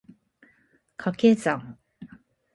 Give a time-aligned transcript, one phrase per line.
[0.97, 1.77] 掛け算